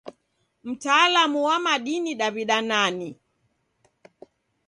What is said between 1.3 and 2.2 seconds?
wa madini